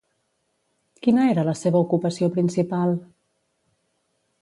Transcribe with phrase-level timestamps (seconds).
[1.07, 2.99] Quina era la seva ocupació principal?